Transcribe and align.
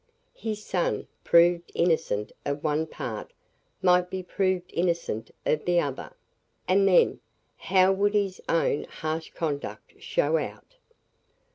His 0.33 0.63
son, 0.65 1.05
proved 1.23 1.71
innocent 1.75 2.31
of 2.43 2.63
one 2.63 2.87
part, 2.87 3.33
might 3.83 4.09
be 4.09 4.23
proved 4.23 4.71
innocent 4.73 5.29
of 5.45 5.63
the 5.65 5.79
other; 5.79 6.11
and 6.67 6.87
then 6.87 7.19
how 7.55 7.91
would 7.93 8.15
his 8.15 8.41
own 8.49 8.85
harsh 8.85 9.29
conduct 9.35 10.01
show 10.01 10.37
out! 10.37 10.73